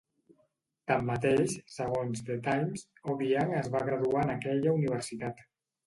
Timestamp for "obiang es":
3.17-3.73